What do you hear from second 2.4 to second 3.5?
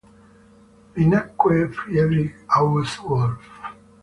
August Wolf.